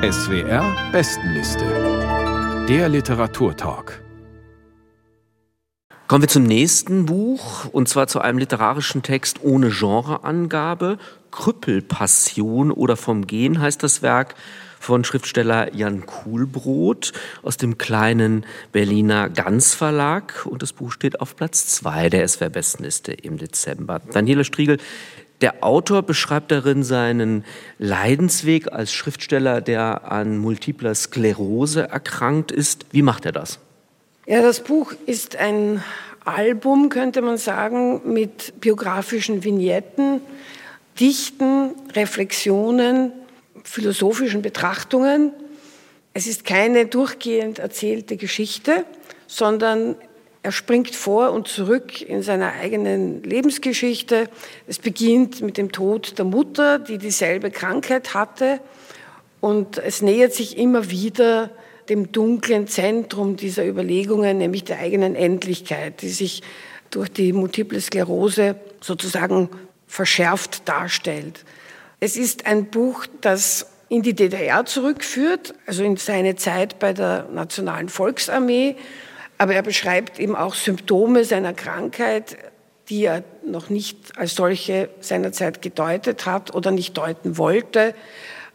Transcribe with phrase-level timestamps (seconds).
[0.00, 2.66] SWR Bestenliste.
[2.68, 4.00] Der Literaturtalk.
[6.06, 10.98] Kommen wir zum nächsten Buch, und zwar zu einem literarischen Text ohne Genreangabe.
[11.32, 14.36] Krüppelpassion oder vom Gehen heißt das Werk
[14.78, 17.12] von Schriftsteller Jan Kuhlbrot
[17.42, 20.46] aus dem kleinen Berliner Ganz Verlag.
[20.46, 24.00] Und das Buch steht auf Platz zwei der SWR-Bestenliste im Dezember.
[24.12, 24.78] Daniela Striegel,
[25.40, 27.44] der Autor beschreibt darin seinen
[27.78, 32.86] Leidensweg als Schriftsteller, der an multipler Sklerose erkrankt ist.
[32.90, 33.60] Wie macht er das?
[34.26, 35.82] Ja, das Buch ist ein
[36.24, 40.20] Album, könnte man sagen, mit biografischen Vignetten,
[41.00, 43.12] Dichten, Reflexionen,
[43.62, 45.32] philosophischen Betrachtungen.
[46.12, 48.84] Es ist keine durchgehend erzählte Geschichte,
[49.26, 49.94] sondern
[50.42, 54.28] er springt vor und zurück in seiner eigenen Lebensgeschichte.
[54.66, 58.60] Es beginnt mit dem Tod der Mutter, die dieselbe Krankheit hatte.
[59.40, 61.50] Und es nähert sich immer wieder
[61.88, 66.42] dem dunklen Zentrum dieser Überlegungen, nämlich der eigenen Endlichkeit, die sich
[66.90, 69.48] durch die multiple Sklerose sozusagen
[69.86, 71.44] verschärft darstellt.
[72.00, 77.26] Es ist ein Buch, das in die DDR zurückführt, also in seine Zeit bei der
[77.32, 78.76] Nationalen Volksarmee,
[79.38, 82.36] aber er beschreibt eben auch Symptome seiner Krankheit,
[82.88, 87.94] die er noch nicht als solche seinerzeit gedeutet hat oder nicht deuten wollte.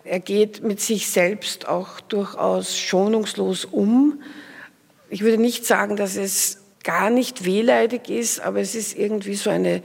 [0.03, 4.21] Er geht mit sich selbst auch durchaus schonungslos um.
[5.09, 9.49] Ich würde nicht sagen, dass es gar nicht wehleidig ist, aber es ist irgendwie so
[9.49, 9.81] eine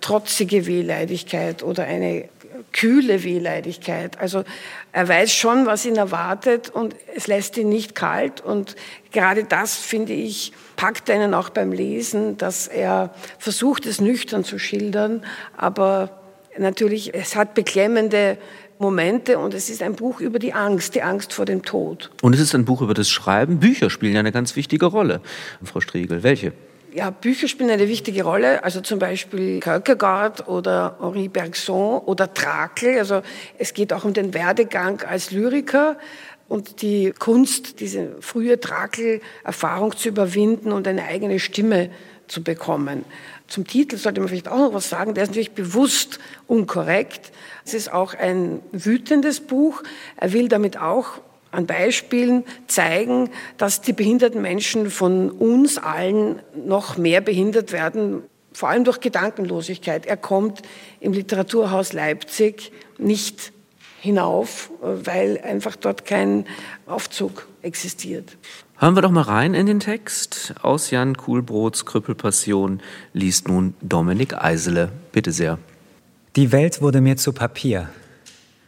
[0.00, 2.28] trotzige Wehleidigkeit oder eine
[2.72, 4.18] kühle Wehleidigkeit.
[4.18, 4.44] Also
[4.92, 8.40] er weiß schon, was ihn erwartet und es lässt ihn nicht kalt.
[8.40, 8.76] Und
[9.12, 14.58] gerade das, finde ich, packt einen auch beim Lesen, dass er versucht, es nüchtern zu
[14.58, 15.24] schildern.
[15.56, 16.20] Aber
[16.58, 18.38] natürlich, es hat beklemmende
[18.78, 22.10] Momente und es ist ein Buch über die Angst, die Angst vor dem Tod.
[22.22, 23.58] Und es ist ein Buch über das Schreiben.
[23.58, 25.20] Bücher spielen eine ganz wichtige Rolle.
[25.64, 26.52] Frau Striegel, welche?
[26.96, 32.98] Ja, Bücher spielen eine wichtige Rolle, also zum Beispiel Kierkegaard oder Henri Bergson oder Trakel.
[32.98, 33.20] Also
[33.58, 35.98] es geht auch um den Werdegang als Lyriker
[36.48, 41.90] und die Kunst, diese frühe Trakel-Erfahrung zu überwinden und eine eigene Stimme
[42.28, 43.04] zu bekommen.
[43.46, 45.12] Zum Titel sollte man vielleicht auch noch was sagen.
[45.12, 47.30] Der ist natürlich bewusst unkorrekt.
[47.66, 49.82] Es ist auch ein wütendes Buch.
[50.16, 51.20] Er will damit auch
[51.56, 58.22] an Beispielen zeigen, dass die behinderten Menschen von uns allen noch mehr behindert werden,
[58.52, 60.06] vor allem durch Gedankenlosigkeit.
[60.06, 60.62] Er kommt
[61.00, 63.52] im Literaturhaus Leipzig nicht
[64.00, 66.46] hinauf, weil einfach dort kein
[66.86, 68.36] Aufzug existiert.
[68.78, 70.54] Hören wir doch mal rein in den Text.
[70.62, 72.80] Aus Jan Kuhlbrots Krüppelpassion
[73.14, 74.90] liest nun Dominik Eisele.
[75.12, 75.58] Bitte sehr.
[76.36, 77.88] Die Welt wurde mir zu Papier.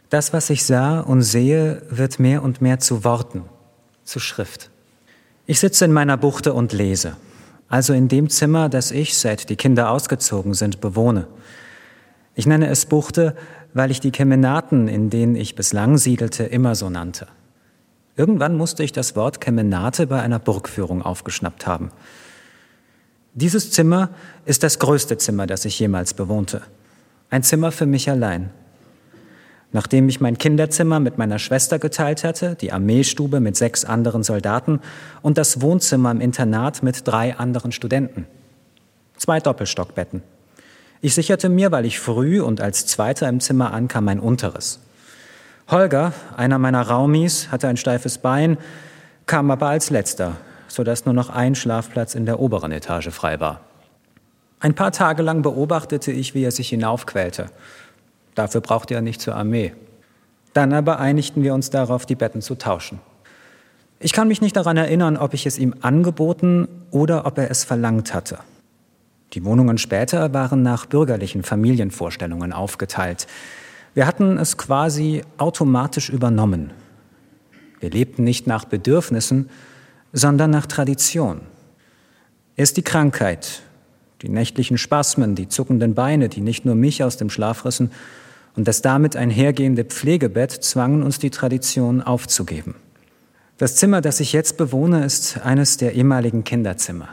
[0.09, 3.43] Das, was ich sah und sehe, wird mehr und mehr zu Worten,
[4.03, 4.71] zu Schrift.
[5.45, 7.15] Ich sitze in meiner Buchte und lese,
[7.67, 11.27] also in dem Zimmer, das ich, seit die Kinder ausgezogen sind, bewohne.
[12.33, 13.35] Ich nenne es Buchte,
[13.73, 17.27] weil ich die Kemenaten, in denen ich bislang siedelte, immer so nannte.
[18.15, 21.91] Irgendwann musste ich das Wort Kemenate bei einer Burgführung aufgeschnappt haben.
[23.35, 24.09] Dieses Zimmer
[24.45, 26.61] ist das größte Zimmer, das ich jemals bewohnte.
[27.29, 28.49] Ein Zimmer für mich allein.
[29.71, 34.81] Nachdem ich mein Kinderzimmer mit meiner Schwester geteilt hatte, die Armeestube mit sechs anderen Soldaten
[35.21, 38.25] und das Wohnzimmer im Internat mit drei anderen Studenten.
[39.17, 40.23] Zwei Doppelstockbetten.
[41.01, 44.79] Ich sicherte mir, weil ich früh und als Zweiter im Zimmer ankam, ein unteres.
[45.69, 48.57] Holger, einer meiner Raumis, hatte ein steifes Bein,
[49.27, 50.37] kam aber als Letzter,
[50.67, 53.61] sodass nur noch ein Schlafplatz in der oberen Etage frei war.
[54.59, 57.49] Ein paar Tage lang beobachtete ich, wie er sich hinaufquälte
[58.39, 59.73] Dafür brauchte er nicht zur Armee.
[60.53, 63.01] Dann aber einigten wir uns darauf, die Betten zu tauschen.
[63.99, 67.65] Ich kann mich nicht daran erinnern, ob ich es ihm angeboten oder ob er es
[67.65, 68.39] verlangt hatte.
[69.33, 73.27] Die Wohnungen später waren nach bürgerlichen Familienvorstellungen aufgeteilt.
[73.93, 76.71] Wir hatten es quasi automatisch übernommen.
[77.81, 79.49] Wir lebten nicht nach Bedürfnissen,
[80.13, 81.41] sondern nach Tradition.
[82.55, 83.63] Erst die Krankheit,
[84.21, 87.91] die nächtlichen Spasmen, die zuckenden Beine, die nicht nur mich aus dem Schlaf rissen,
[88.55, 92.75] und das damit einhergehende Pflegebett zwangen uns die Tradition aufzugeben.
[93.57, 97.09] Das Zimmer, das ich jetzt bewohne, ist eines der ehemaligen Kinderzimmer.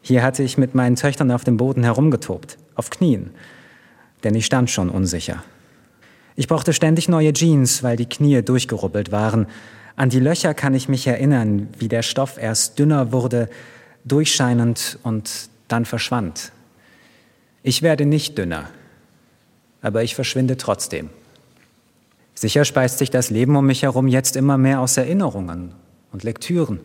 [0.00, 3.30] Hier hatte ich mit meinen Töchtern auf dem Boden herumgetobt, auf Knien,
[4.24, 5.42] denn ich stand schon unsicher.
[6.36, 9.46] Ich brauchte ständig neue Jeans, weil die Knie durchgerubbelt waren.
[9.96, 13.48] An die Löcher kann ich mich erinnern, wie der Stoff erst dünner wurde,
[14.04, 16.52] durchscheinend und dann verschwand.
[17.62, 18.68] Ich werde nicht dünner,
[19.86, 21.10] aber ich verschwinde trotzdem.
[22.34, 25.72] Sicher speist sich das Leben um mich herum jetzt immer mehr aus Erinnerungen
[26.10, 26.80] und Lektüren.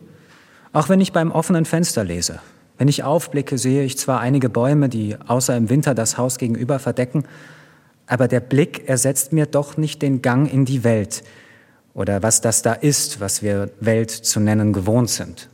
[0.72, 2.38] Auch wenn ich beim offenen Fenster lese.
[2.78, 6.78] Wenn ich aufblicke, sehe ich zwar einige Bäume, die außer im Winter das Haus gegenüber
[6.78, 7.24] verdecken,
[8.06, 11.24] aber der Blick ersetzt mir doch nicht den Gang in die Welt
[11.94, 15.48] oder was das da ist, was wir Welt zu nennen gewohnt sind.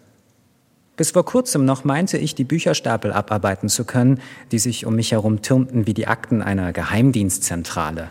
[0.98, 5.12] Bis vor kurzem noch meinte ich, die Bücherstapel abarbeiten zu können, die sich um mich
[5.12, 8.08] herum türmten wie die Akten einer Geheimdienstzentrale.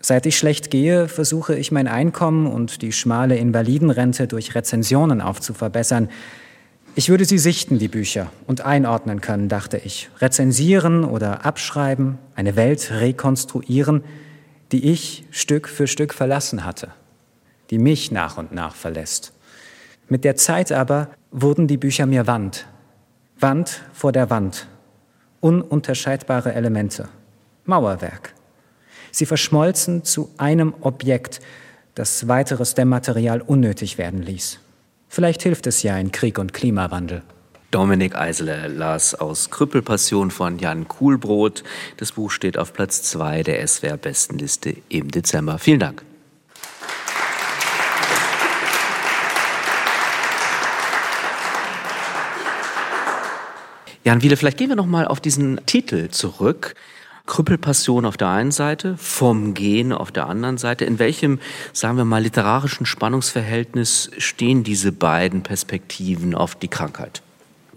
[0.00, 6.08] Seit ich schlecht gehe, versuche ich mein Einkommen und die schmale Invalidenrente durch Rezensionen aufzuverbessern.
[6.94, 10.08] Ich würde sie sichten, die Bücher, und einordnen können, dachte ich.
[10.18, 14.02] Rezensieren oder abschreiben, eine Welt rekonstruieren,
[14.72, 16.88] die ich Stück für Stück verlassen hatte,
[17.68, 19.34] die mich nach und nach verlässt.
[20.08, 22.66] Mit der Zeit aber wurden die Bücher mir Wand.
[23.38, 24.68] Wand vor der Wand.
[25.40, 27.08] Ununterscheidbare Elemente.
[27.64, 28.32] Mauerwerk.
[29.10, 31.40] Sie verschmolzen zu einem Objekt,
[31.94, 34.60] das weiteres Dämmmaterial unnötig werden ließ.
[35.08, 37.22] Vielleicht hilft es ja in Krieg und Klimawandel.
[37.70, 41.64] Dominik Eisele las aus Krüppelpassion von Jan Kuhlbrot.
[41.96, 45.58] Das Buch steht auf Platz 2 der SWR-Bestenliste im Dezember.
[45.58, 46.04] Vielen Dank.
[54.06, 56.76] Jan Wiele, vielleicht gehen wir noch mal auf diesen Titel zurück.
[57.26, 60.84] Krüppelpassion auf der einen Seite, vom Gehen auf der anderen Seite.
[60.84, 61.40] In welchem,
[61.72, 67.20] sagen wir mal, literarischen Spannungsverhältnis stehen diese beiden Perspektiven auf die Krankheit?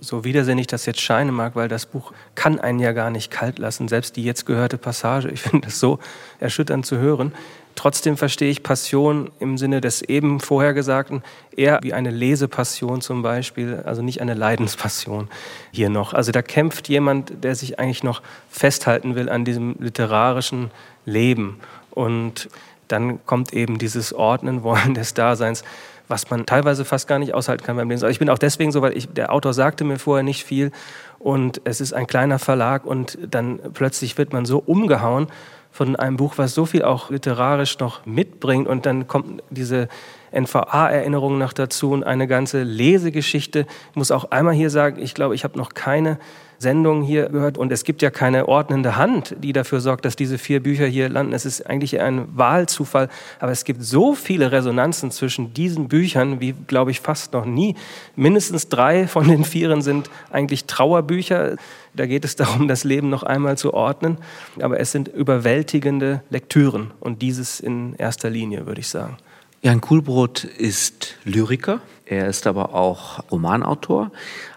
[0.01, 3.59] So widersinnig das jetzt scheinen mag, weil das Buch kann einen ja gar nicht kalt
[3.59, 3.87] lassen.
[3.87, 5.99] Selbst die jetzt gehörte Passage, ich finde das so
[6.39, 7.33] erschütternd zu hören.
[7.75, 11.23] Trotzdem verstehe ich Passion im Sinne des eben vorhergesagten
[11.55, 15.29] eher wie eine Lesepassion zum Beispiel, also nicht eine Leidenspassion
[15.71, 16.13] hier noch.
[16.13, 20.71] Also da kämpft jemand, der sich eigentlich noch festhalten will an diesem literarischen
[21.05, 21.59] Leben.
[21.91, 22.49] Und
[22.89, 25.63] dann kommt eben dieses Ordnen wollen des Daseins,
[26.07, 28.03] was man teilweise fast gar nicht aushalten kann beim Lesen.
[28.03, 30.71] Also ich bin auch deswegen so, weil ich, der Autor sagte mir vorher nicht viel
[31.19, 35.27] und es ist ein kleiner Verlag und dann plötzlich wird man so umgehauen
[35.71, 38.68] von einem Buch, was so viel auch literarisch noch mitbringt.
[38.68, 39.88] Und dann kommt diese
[40.31, 43.65] NVA-Erinnerung noch dazu und eine ganze Lesegeschichte.
[43.92, 46.18] Ich muss auch einmal hier sagen, ich glaube, ich habe noch keine
[46.59, 50.38] Sendung hier gehört und es gibt ja keine ordnende Hand, die dafür sorgt, dass diese
[50.38, 51.33] vier Bücher hier landen.
[51.33, 53.07] Es ist eigentlich ein Wahlzufall,
[53.39, 57.75] aber es gibt so viele Resonanzen zwischen diesen Büchern, wie glaube ich fast noch nie.
[58.15, 61.56] Mindestens drei von den vieren sind eigentlich Trauerbücher.
[61.95, 64.17] Da geht es darum, das Leben noch einmal zu ordnen,
[64.61, 69.17] aber es sind überwältigende Lektüren und dieses in erster Linie, würde ich sagen.
[69.61, 74.09] Jan Kuhlbrot ist Lyriker, er ist aber auch Romanautor.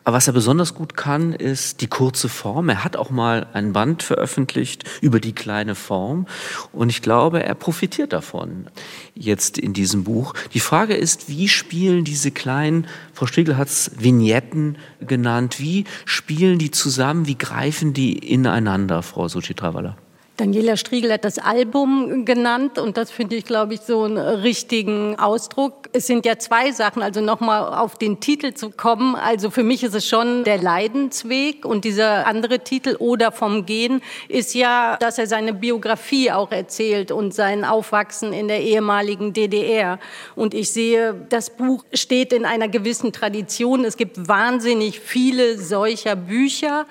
[0.04, 2.68] Aber was er besonders gut kann, ist die kurze Form.
[2.68, 6.26] Er hat auch mal ein Band veröffentlicht über die kleine Form.
[6.72, 8.68] Und ich glaube, er profitiert davon
[9.16, 10.34] jetzt in diesem Buch.
[10.54, 16.60] Die Frage ist, wie spielen diese kleinen, Frau Striegel hat es Vignetten genannt, wie spielen
[16.60, 19.96] die zusammen, wie greifen die ineinander, Frau Suchitravala?
[20.38, 25.18] Daniela Striegel hat das Album genannt und das finde ich, glaube ich, so einen richtigen
[25.18, 25.90] Ausdruck.
[25.92, 29.14] Es sind ja zwei Sachen, also nochmal auf den Titel zu kommen.
[29.14, 34.00] Also für mich ist es schon der Leidensweg und dieser andere Titel oder vom Gehen
[34.28, 39.98] ist ja, dass er seine Biografie auch erzählt und sein Aufwachsen in der ehemaligen DDR.
[40.34, 43.84] Und ich sehe, das Buch steht in einer gewissen Tradition.
[43.84, 46.86] Es gibt wahnsinnig viele solcher Bücher.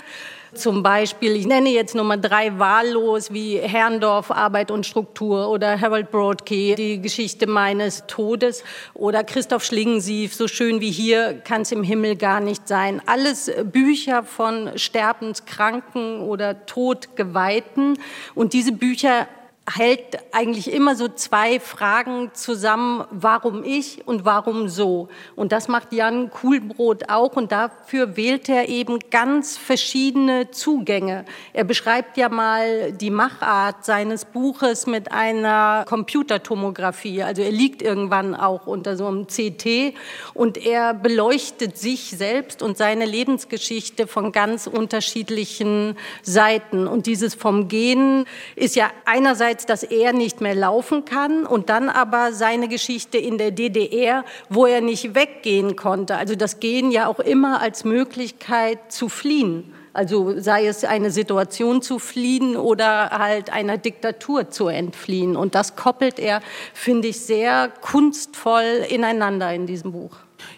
[0.54, 6.12] Zum Beispiel, ich nenne jetzt Nummer drei wahllos, wie Herrndorf, Arbeit und Struktur oder Harold
[6.12, 11.84] Broadkey, die Geschichte meines Todes oder Christoph Schlingensief, so schön wie hier kann es im
[11.84, 13.02] Himmel gar nicht sein.
[13.06, 17.98] Alles Bücher von Sterbenskranken oder Todgeweihten.
[18.36, 19.28] Und diese Bücher
[19.76, 25.10] hält eigentlich immer so zwei Fragen zusammen, warum ich und warum so.
[25.36, 31.26] Und das macht Jan Kuhlbrot auch und dafür wählt er eben ganz verschiedene Zugänge.
[31.54, 37.24] Er beschreibt ja mal die Machart seines Buches mit einer Computertomographie.
[37.24, 39.96] Also er liegt irgendwann auch unter so einem CT
[40.34, 46.88] und er beleuchtet sich selbst und seine Lebensgeschichte von ganz unterschiedlichen Seiten.
[46.88, 48.26] Und dieses vom Gehen
[48.56, 53.18] ist ja einerseits einerseits, dass er nicht mehr laufen kann und dann aber seine Geschichte
[53.18, 56.16] in der DDR, wo er nicht weggehen konnte.
[56.16, 59.74] Also das Gehen ja auch immer als Möglichkeit zu fliehen.
[59.94, 65.36] Also sei es eine Situation zu fliehen oder halt einer Diktatur zu entfliehen.
[65.36, 66.42] Und das koppelt er,
[66.74, 70.16] finde ich, sehr kunstvoll ineinander in diesem Buch.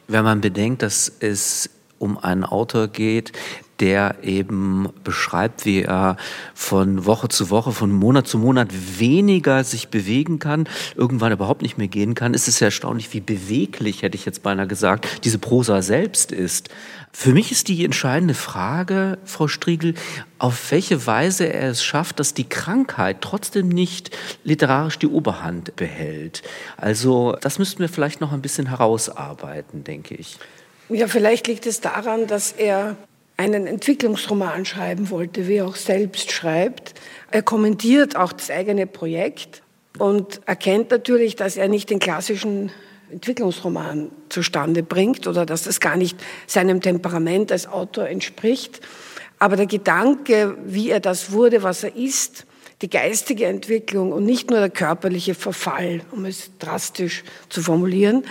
[0.08, 3.32] Wenn man bedenkt, dass es um einen Autor geht,
[3.80, 6.18] der eben beschreibt, wie er
[6.54, 11.78] von Woche zu Woche, von Monat zu Monat weniger sich bewegen kann, irgendwann überhaupt nicht
[11.78, 12.34] mehr gehen kann.
[12.34, 16.70] Es ist ja erstaunlich, wie beweglich, hätte ich jetzt beinahe gesagt, diese Prosa selbst ist.
[17.12, 19.94] Für mich ist die entscheidende Frage, Frau Striegel,
[20.40, 24.10] auf welche Weise er es schafft, dass die Krankheit trotzdem nicht
[24.44, 26.42] literarisch die Oberhand behält.
[26.76, 30.38] Also das müssten wir vielleicht noch ein bisschen herausarbeiten, denke ich.
[30.90, 32.98] Ja, vielleicht liegt es daran, dass er
[33.38, 36.94] einen Entwicklungsroman schreiben wollte, wie er auch selbst schreibt.
[37.32, 39.64] Er kommentiert auch das eigene Projekt
[39.98, 42.72] und erkennt natürlich, dass er nicht den klassischen
[43.12, 48.82] Entwicklungsroman zustande bringt oder dass das gar nicht seinem Temperament als Autor entspricht.
[49.40, 52.46] Aber der Gedanke, wie er das wurde, was er ist,
[52.82, 58.24] die geistige Entwicklung und nicht nur der körperliche Verfall, um es drastisch zu formulieren,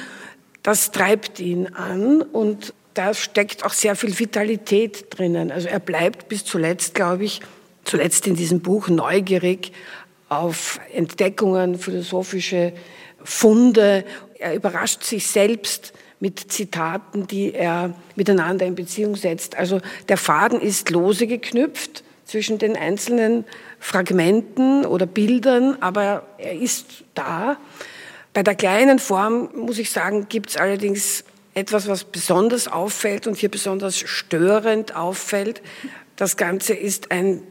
[0.63, 5.51] das treibt ihn an und da steckt auch sehr viel Vitalität drinnen.
[5.51, 7.41] Also er bleibt bis zuletzt, glaube ich,
[7.85, 9.73] zuletzt in diesem Buch neugierig
[10.29, 12.73] auf Entdeckungen, philosophische
[13.23, 14.05] Funde.
[14.39, 19.57] Er überrascht sich selbst mit Zitaten, die er miteinander in Beziehung setzt.
[19.57, 23.45] Also der Faden ist lose geknüpft zwischen den einzelnen
[23.81, 27.57] Fragmenten oder Bildern, aber er ist da.
[28.33, 33.37] Bei der kleinen Form, muss ich sagen, gibt es allerdings etwas, was besonders auffällt und
[33.37, 35.63] hier besonders störend auffällt.
[36.17, 37.43] Das Ganze ist ein,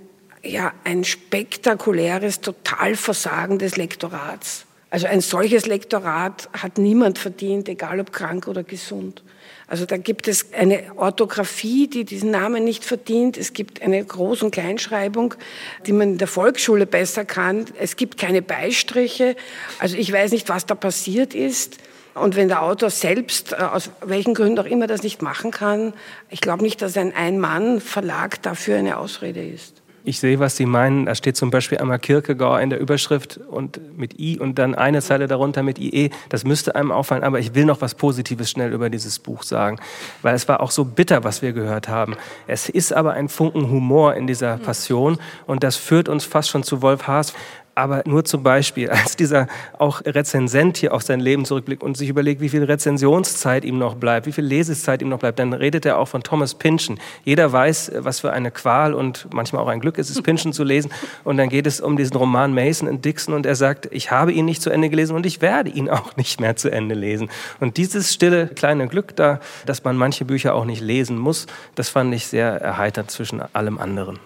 [0.43, 4.65] ja, ein spektakuläres Totalversagen des Lektorats.
[4.89, 9.23] Also ein solches Lektorat hat niemand verdient, egal ob krank oder gesund.
[9.67, 13.37] Also da gibt es eine Orthographie, die diesen Namen nicht verdient.
[13.37, 15.33] Es gibt eine Groß- und Kleinschreibung,
[15.87, 17.65] die man in der Volksschule besser kann.
[17.79, 19.37] Es gibt keine Beistriche.
[19.79, 21.77] Also ich weiß nicht, was da passiert ist.
[22.13, 25.93] Und wenn der Autor selbst, äh, aus welchen Gründen auch immer, das nicht machen kann,
[26.29, 29.81] ich glaube nicht, dass ein Ein-Mann-Verlag dafür eine Ausrede ist.
[30.03, 31.05] Ich sehe, was Sie meinen.
[31.05, 34.99] Da steht zum Beispiel einmal Kierkegaard in der Überschrift und mit I und dann eine
[35.01, 36.09] Zeile darunter mit IE.
[36.29, 37.23] Das müsste einem auffallen.
[37.23, 39.77] Aber ich will noch was Positives schnell über dieses Buch sagen,
[40.23, 42.15] weil es war auch so bitter, was wir gehört haben.
[42.47, 46.63] Es ist aber ein Funken Humor in dieser Passion und das führt uns fast schon
[46.63, 47.33] zu Wolf Haas.
[47.73, 49.47] Aber nur zum Beispiel, als dieser
[49.77, 53.95] auch Rezensent hier auf sein Leben zurückblickt und sich überlegt, wie viel Rezensionszeit ihm noch
[53.95, 56.99] bleibt, wie viel Leseszeit ihm noch bleibt, dann redet er auch von Thomas Pynchon.
[57.23, 60.63] Jeder weiß, was für eine Qual und manchmal auch ein Glück ist es, Pynchon zu
[60.63, 60.91] lesen.
[61.23, 64.31] Und dann geht es um diesen Roman Mason und Dixon und er sagt, ich habe
[64.31, 67.29] ihn nicht zu Ende gelesen und ich werde ihn auch nicht mehr zu Ende lesen.
[67.59, 71.89] Und dieses stille kleine Glück da, dass man manche Bücher auch nicht lesen muss, das
[71.89, 74.19] fand ich sehr erheiternd zwischen allem anderen.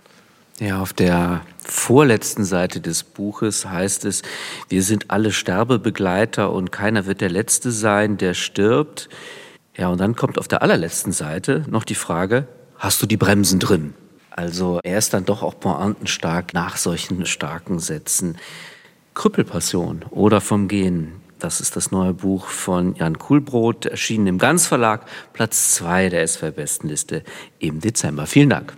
[0.59, 4.21] Ja, auf der vorletzten Seite des Buches heißt es,
[4.69, 9.09] wir sind alle Sterbebegleiter und keiner wird der Letzte sein, der stirbt.
[9.75, 12.47] Ja, und dann kommt auf der allerletzten Seite noch die Frage,
[12.77, 13.95] hast du die Bremsen drin?
[14.31, 18.37] Also er ist dann doch auch pointenstark nach solchen starken Sätzen.
[19.13, 21.13] Krüppelpassion oder vom Gehen.
[21.39, 27.23] Das ist das neue Buch von Jan Kuhlbrot, erschienen im Ganzverlag, Platz zwei der SWR-Bestenliste
[27.59, 28.25] im Dezember.
[28.25, 28.73] Vielen Dank.